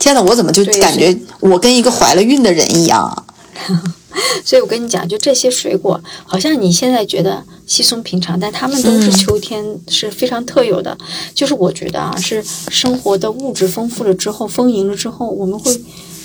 [0.00, 3.22] 天呐，我怎么就感觉我跟一个怀了孕的人一样啊？
[4.44, 10.96] 所以我跟你讲，就这些水果，好像你现在觉得稀松平常，但它们都是秋天是非常特有的。
[11.34, 15.72] 就是我觉得啊，是生活的物质丰富了之后，丰盈了之后，我们会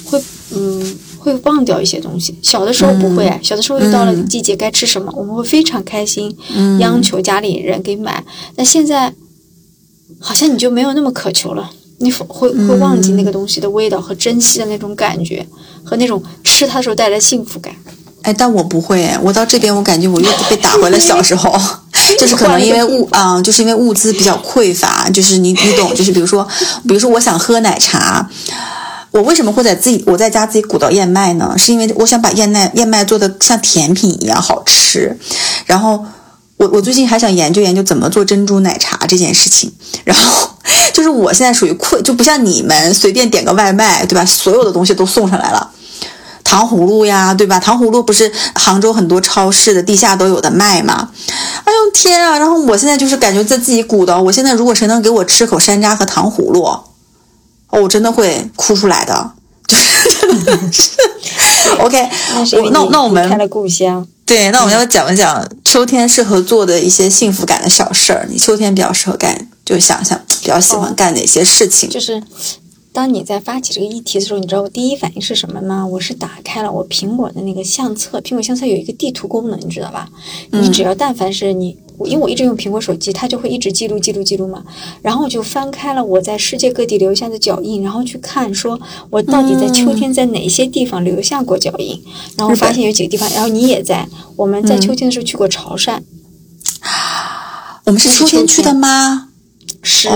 [0.06, 0.98] 会嗯。
[1.24, 6.36] 会忘掉一些东西，小的时候不会，小的时候又到了季节该吃什么，我们会非常开心，
[6.80, 8.22] 央求家里人给买。
[8.54, 9.16] 但现在
[10.20, 11.72] 好像你就没有那么渴求了，
[12.04, 15.46] 你会会忘记那个东西的味道和珍惜的那种感觉，
[15.84, 17.74] 和那种吃它的时候带来幸福感。
[18.22, 21.52] 哎，但我不会，我到这边我感觉我又 被打回了小时候，
[22.20, 26.48] 就是可能因为物啊，就是因为物资比较匮乏，就是你你懂，就是比如说，
[26.88, 28.30] 比如说我想喝奶茶。
[29.12, 31.54] 我为什么会在自己我在家自己鼓捣燕麦呢？
[31.56, 35.16] 是因为我想把燕麦燕麦做的像甜品一样好吃。
[35.68, 36.04] 然后
[36.58, 39.72] 我我最近还想研究研究怎么做珍珠奶茶这件事情。
[40.04, 40.50] 然后
[41.04, 44.26] 就是我现在属于困，就不像你们随便点个外卖，对吧？
[44.26, 45.70] 所有的东西都送上来了，
[46.46, 47.60] 糖葫芦呀，对吧？
[47.60, 51.10] 糖葫芦不是杭州很多超市的地下都有的卖吗？
[51.66, 52.40] 哎呦天啊！
[52.40, 54.22] 然后我现在就是感觉在自己鼓捣。
[54.22, 56.64] 我现在如果谁能给我吃口山楂和糖葫芦。
[56.64, 56.84] 哦，
[57.82, 59.32] 我真的会哭出来的，
[59.68, 60.92] 就是真的是。
[61.80, 62.10] OK，
[62.72, 64.06] 那那我们开了故乡。
[64.26, 68.28] 对，那我们要讲一讲秋天适合做的一些幸福感的小事儿。
[68.30, 71.90] 你秋天比较适合干，就想想比较喜欢干哪些事情。
[71.90, 72.22] 就是
[72.92, 75.86] 当你在发起这个议题的时候，你知道我第一反应是什么吗？
[75.86, 80.10] 我是打开了我苹果的那个相册，苹果相册有一个地图功能，你知道吧？
[80.52, 81.78] 你只要但凡是你。
[82.06, 84.64] 因为我一直用苹果手机，它就会一直记录、记录、记录嘛。
[85.04, 88.78] 然后我就翻开了我在世界各地留下的脚印，然后去看，说
[89.12, 92.04] 我到底在秋天在哪些地方留下过脚印。
[92.36, 94.10] 然后发现有几个地方，然后你也在。
[94.36, 96.00] 我们在秋天的时候去过潮汕。
[97.86, 99.23] 我们是秋天去的吗？
[99.84, 100.10] 十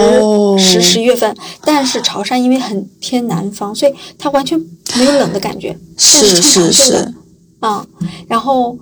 [0.58, 4.60] 十十一月份，但是潮汕因为很偏南方，所以它完全
[4.98, 5.78] 没有冷的感觉。
[5.98, 7.14] 是是是。
[7.60, 7.86] 嗯，
[8.28, 8.78] 然后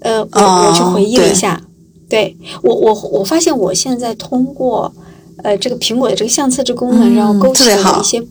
[0.00, 1.60] 呃，我我去回忆了一下。
[2.08, 4.92] 对我，我我发现我现在通过，
[5.42, 8.22] 呃，这个苹果的这个相册这功能，然后勾起了一些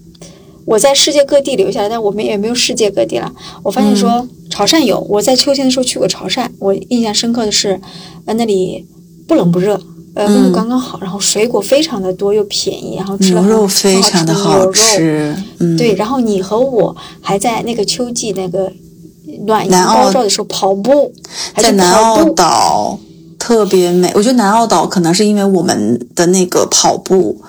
[0.66, 3.32] 我在世界各地留下来，但我们也没有世界各地了。
[3.64, 7.80] 我发现说潮汕有，我在秋天的时候去过潮汕，我印象深刻的是，
[8.26, 8.86] 呃，那里
[9.28, 9.80] 不冷不热，
[10.16, 18.72] 呃，温度刚刚好，然后水果非常的多又便宜，然后吃了牛肉非常的好吃，嗯对，然后你和我还在那个秋季那个
[19.46, 21.14] 暖阳高照的时候跑步，
[21.58, 22.98] 在南澳岛。
[23.38, 27.40] 特别美，我觉得南澳岛可能是因为我们的那个跑步，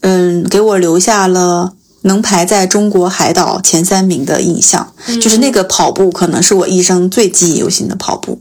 [0.00, 4.92] 嗯，给我留下了能排在中国海岛前三名的印象。
[5.22, 8.40] 就是那个跑步可能是我一生最记忆犹新的跑步。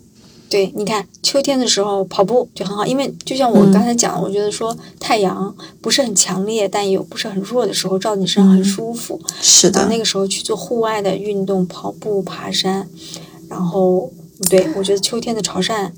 [0.53, 9.19] 对，你看秋天的时候跑步就很好，因为就像我刚才讲，我觉得说太阳不是很强烈，但也有不是很弱的时候，照你身上很舒服。
[9.41, 12.87] 是的，那个时候去做户外的运动，跑步、爬山，
[13.49, 14.11] 然后
[14.47, 15.89] 对我觉得秋天的潮汕。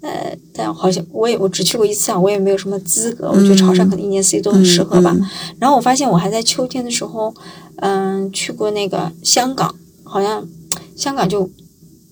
[0.00, 3.30] 呃，但好像我也我只去过一次啊，我也没有什么资格。
[3.30, 5.16] 我觉得潮汕可能一年四季都很适合吧。
[5.60, 7.32] 然后我发现我还在秋天的时候，
[7.76, 10.44] 嗯，去过那个香港，好像
[10.96, 11.48] 香港就，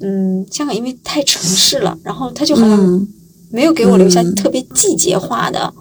[0.01, 3.09] 嗯，香港因为太城市了，然后它就好像
[3.51, 5.73] 没有给我留下特别季节化的。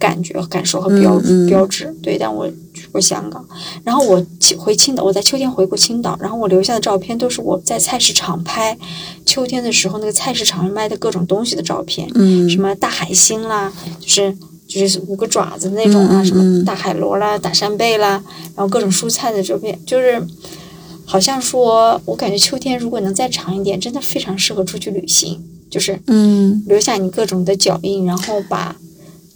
[0.00, 2.16] 感觉、感受和标标志，对。
[2.16, 3.44] 但我去过香港，
[3.82, 4.24] 然后我
[4.56, 8.78] 回青岛，我在秋天回过青岛，然后我留下的照片都是我在菜市场拍
[9.26, 14.36] 秋天的时候那个菜市场上卖的各种东西的照片，嗯，什么大海星啦，就是
[14.68, 18.22] 就是五个爪子那种啊，什么大海螺啦、大扇贝啦，
[18.54, 20.24] 然后各种蔬菜的照片，就是
[21.08, 25.40] 好像说，我感觉秋天如果能再长一点，真的非常适合出去旅行，
[25.70, 28.76] 就是嗯，留下你各种的脚印，然后把。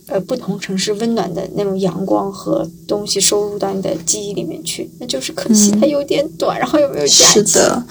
[0.08, 7.24] 呃，不同城市温暖的那种阳光和东西收入到你的记忆里面去，那就是可惜它有点短， 然后又没有假期。
[7.34, 7.82] 是的，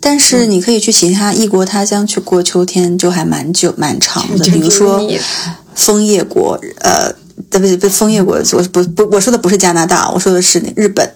[0.00, 4.44] 但是你可以去其他异国他乡去过秋天，就还蛮久蛮长的。
[4.50, 4.98] 比如说
[5.74, 7.12] 枫叶国，呃，
[7.50, 11.08] 不不不，枫叶国，我不不，我说的不是加拿大，我说的是日本，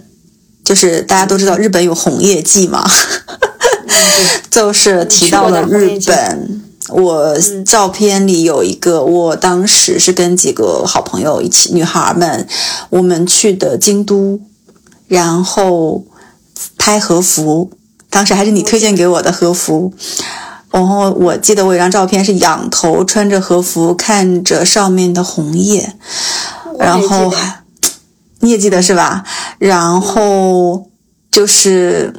[0.64, 2.88] 就是大家都知道日本有红叶季嘛。
[4.50, 6.62] 就是提到了日本。
[6.88, 12.46] 我照片里有一个，我当时是跟几个好朋友一起，女孩们，
[12.90, 14.40] 我们去的京都，
[15.06, 16.04] 然后
[16.76, 17.70] 拍和服，
[18.10, 19.94] 当时还是你推荐给我的和服。
[20.72, 25.94] 然后我记得我有张照片是仰头穿着和服，看着上面的红叶，
[26.78, 27.61] 然后还
[28.42, 29.24] 你也记得是吧？
[29.58, 30.86] 然后
[31.30, 32.12] 就是。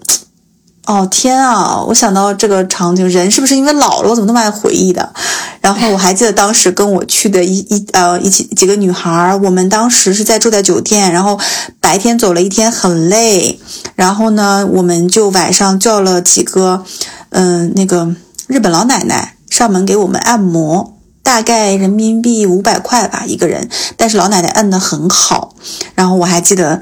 [0.86, 1.82] 哦天啊！
[1.88, 5.14] 我想到这个场景，人是不是因为老了，我怎么那么爱回忆的？
[5.62, 11.40] 然后我还记得当时跟我去的一一呃一起几个女孩，我们当时是在住在酒店，然后
[11.80, 13.62] 白天走了一天很累，
[13.96, 16.84] 然后呢，我们就晚上叫了几个
[17.30, 18.14] 嗯那个
[18.48, 20.93] 日本老奶奶上门给我们按摩，
[21.24, 23.68] 大概人民币五百块吧一个人，
[23.98, 25.56] 但是老奶奶按的很好，
[25.96, 26.82] 然后我还记得。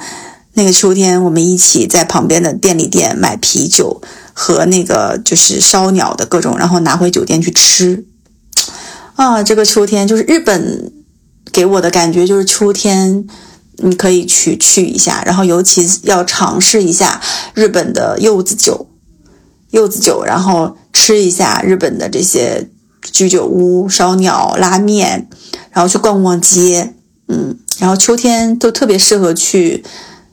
[0.53, 4.01] 那个秋天，我们一起在旁边的便利店买啤酒
[4.33, 8.03] 和那个就是烧鸟的各种，然后拿回酒店去吃。
[9.15, 10.91] 啊，这个秋天就是日本
[11.53, 13.25] 给我的感觉就是秋天，
[13.77, 17.21] 你可以去去一下，然后尤其要尝试一下
[17.53, 18.87] 日本的柚子酒，
[19.69, 22.70] 柚子酒，然后吃一下日本的这些
[23.11, 25.27] 居酒屋、烧鸟、拉面，
[25.71, 26.93] 然后去逛逛街，
[27.27, 29.83] 嗯，然后秋天都特别适合去。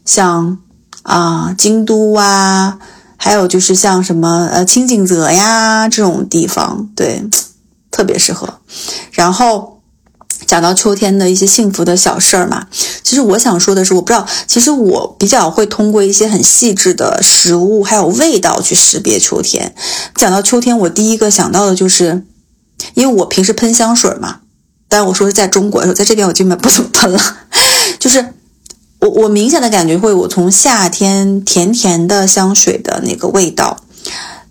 [0.04, 0.58] 像
[1.02, 2.78] 啊，京都啊，
[3.16, 7.22] 还有就是像什么呃，清景泽呀这种地方，对，
[7.90, 8.60] 特别适合。
[9.12, 9.82] 然后
[10.46, 12.68] 讲到秋天的一些幸福的小事儿嘛，
[13.02, 19.74] 其实我想说的是，我不知道，其实我比较会通过一些很细致的食物还有味道去识别秋天。
[20.14, 22.24] 讲到秋天，我第一个想到的就是，
[22.94, 24.40] 因为我平时喷香水嘛，
[24.88, 27.20] 但我说是在中国的时候，在这边我基本不怎么喷了，
[27.98, 28.34] 就是。
[29.00, 33.80] 我我明显的感觉会，我从夏天甜甜的香水的那个味道，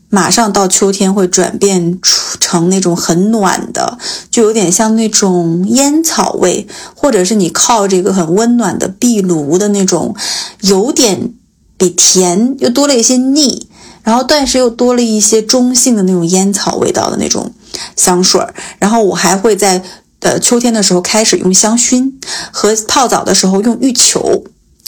[0.08, 3.98] 马上到秋天会转变出成那种很暖的，
[4.32, 6.66] 就有点像那种烟草味，
[6.96, 10.16] 或者是你靠这个很温暖的壁炉的那种，
[10.62, 11.34] 有点
[11.78, 13.68] 比甜又多了一些腻，
[14.08, 17.54] 然后但是又多了一些中性的那种烟草味道的那种
[17.98, 19.84] 香水儿然后我还会在。
[20.22, 22.12] 呃秋天的时候开始用香薰，
[22.52, 24.44] 和泡澡的时候用浴球，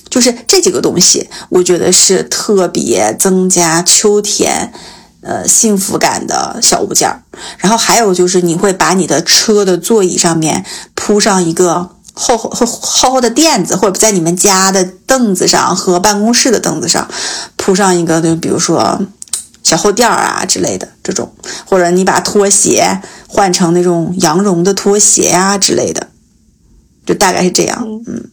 [0.10, 4.74] 就是这几个东西，我觉得是特别增加秋天，
[5.22, 7.22] 呃幸福感的小物件儿。
[7.60, 10.66] 然后还有就是你会把你的车的座椅上面
[10.96, 17.10] 铺上一个厚厚厚厚厚的垫子，或者在你们家的凳子上和办公室的凳子上
[17.56, 19.00] 铺上一个，就比如说。
[19.62, 21.32] 小厚垫儿啊之类的这种，
[21.68, 26.08] 或者你把拖鞋换成那种羊绒的拖鞋呀之类的，
[27.06, 27.86] 就大概是这样。
[28.08, 28.32] 嗯，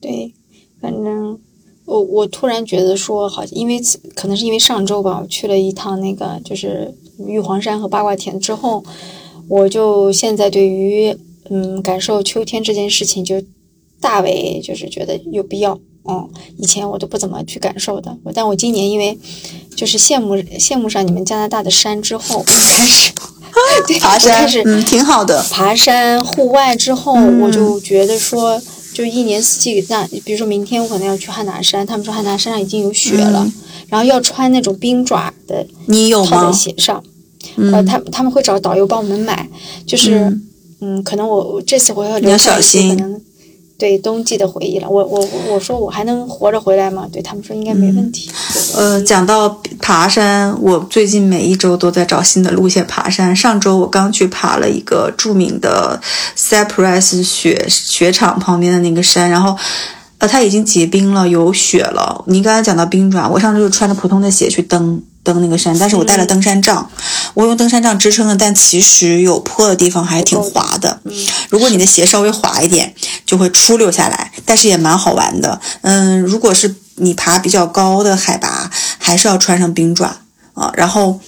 [0.00, 0.34] 对，
[0.82, 1.38] 反正
[1.86, 3.80] 我我突然觉得说，好像因为
[4.14, 6.92] 可能是因为上周吧，我去了一趟那个就是
[7.26, 8.84] 玉皇山和八卦田之后，
[9.48, 11.16] 我就现在对于
[11.48, 13.42] 嗯感受秋天这件事情就
[14.00, 15.78] 大为就是觉得有必要。
[16.08, 19.16] 嗯，以前我都不怎么去感受的，但我今年因为
[19.76, 23.12] 就是羡慕羡慕上你们加拿大的山之后，开始
[24.00, 25.42] 爬山，开始嗯挺好的。
[25.50, 27.12] 爬山户外之后，
[27.42, 28.60] 我就觉得说，
[28.94, 33.46] 就一年四季，那比如说明天我可能要去汉拿山，他们说汉拿山上已经有雪了，
[33.88, 36.30] 然后要穿那种冰爪的，你有吗？
[36.30, 37.04] 套在鞋上，
[37.56, 39.46] 呃，他他们会找导游帮我们买，
[39.86, 40.34] 就是
[40.80, 43.20] 嗯，可能我这次我要留下一些可能。
[43.78, 47.08] 对冬季的回忆了，我我我说我还能活着回来吗？
[47.10, 48.30] 对他们说应该没问题。
[48.76, 49.48] 呃，讲到
[49.80, 53.34] 爬山，我最近每一周都在找新的路线爬山。
[53.34, 55.98] 上周我刚去爬了一个著名的
[56.36, 59.56] Cypress 雪雪场旁边的那个山，然后
[60.18, 62.22] 呃它已经结冰了，有雪了。
[62.26, 65.02] 你刚才讲到冰爪，我上周就穿着普通的鞋去登。
[65.22, 66.90] 登那个山，但是我带了登山杖，
[67.34, 71.00] 我用登山杖支撑的，但其实有坡的地方还是挺滑的。
[71.50, 72.94] 如果你的鞋稍微滑一点，
[73.26, 75.60] 就会出溜下来，但是也蛮好玩的。
[75.82, 80.16] 嗯，如果是你爬比较高的海拔，还是要穿上冰爪
[80.54, 80.72] 啊。
[80.74, 81.20] 然后，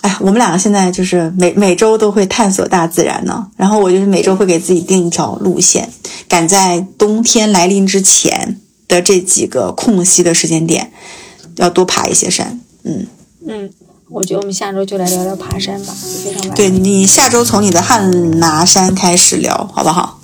[0.00, 3.46] 哎，我们两个现在就是每每周都会探索大自然呢。
[3.56, 5.90] 然后我就是每周会给自己定一条路线，
[6.28, 10.90] 赶在冬天来临之前的这几个空隙的时间点，
[11.56, 12.58] 要多爬一些山。
[12.84, 13.06] 嗯。
[13.46, 13.70] 嗯，
[14.08, 20.20] 我觉得我们下周就来聊聊爬山吧，非常对你下周从你的汉拿山开始聊，好不好？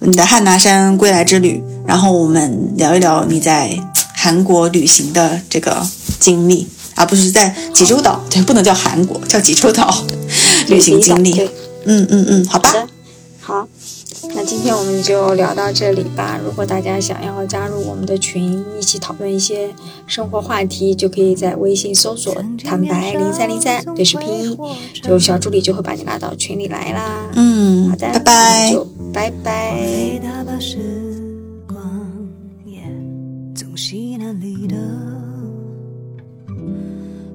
[0.00, 3.78] 你的汉拿山归来之旅，然后我们聊一聊你在
[4.14, 5.86] 韩国旅行的这个
[6.18, 9.94] 经历，而不是在济州岛，对，不能叫韩国，叫济州岛
[10.68, 11.40] 旅行经历。
[11.84, 12.72] 嗯嗯嗯，好吧。
[13.40, 13.68] 好。
[14.28, 16.38] 那今天我们就聊到这里吧。
[16.42, 19.74] 如果大家想要加入我们的群，一起讨论一些
[20.06, 24.56] 生活话题，就可以在微信搜索“坦白零三零三”对视拼音，
[25.02, 27.30] 就小助理就会把你拉到群里来啦。
[27.34, 29.76] 嗯，好的，拜拜，就拜拜。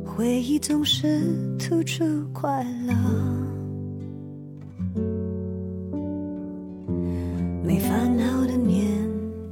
[0.06, 1.22] 回忆总是
[1.60, 2.94] 突出快乐，
[7.68, 8.82] 没烦恼的年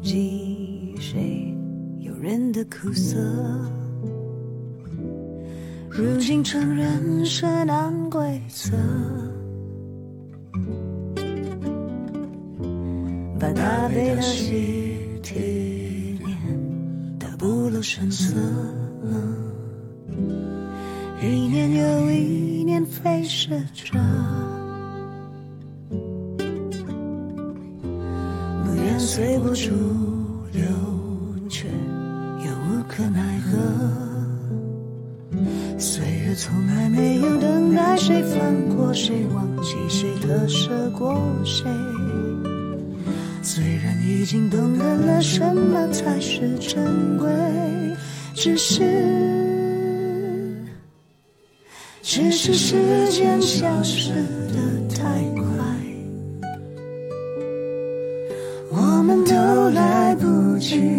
[0.01, 1.53] 纪，谁
[1.99, 3.19] 有人的苦涩？
[5.89, 8.71] 如今承认是难规则，
[13.37, 18.33] 把那悲的喜体验的不露声色。
[21.21, 23.99] 一年又一年飞逝着，
[29.15, 29.69] 随波逐
[30.51, 30.61] 流，
[31.49, 33.57] 却又无可奈何。
[35.79, 41.63] 岁月从来没有等待谁放过谁，忘记谁割舍过谁。
[43.41, 47.29] 虽然已经懂得了什么才是珍贵，
[48.33, 48.83] 只是。
[52.01, 52.75] 只是时
[53.09, 54.84] 间消失的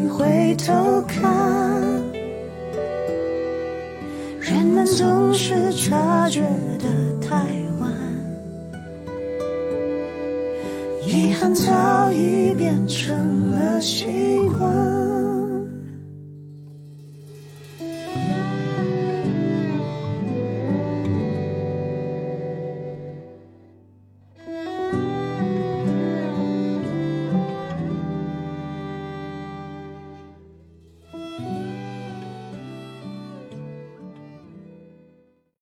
[0.08, 1.24] 回头看。
[4.40, 6.40] 人们总是察觉
[6.78, 6.86] 得
[7.20, 7.34] 太
[7.80, 7.90] 晚，
[11.04, 14.25] 遗憾早已变成了习惯。